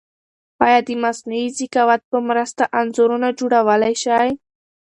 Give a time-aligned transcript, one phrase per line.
[0.65, 4.29] ایا د مصنوعي ذکاوت په مرسته انځورونه جوړولای شئ؟